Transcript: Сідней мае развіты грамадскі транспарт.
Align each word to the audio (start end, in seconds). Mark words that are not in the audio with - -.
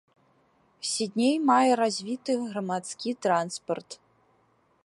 Сідней 0.91 1.35
мае 1.51 1.71
развіты 1.81 2.31
грамадскі 2.57 3.17
транспарт. 3.27 3.89